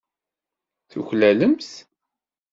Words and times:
Tuklalemt. 0.89 1.69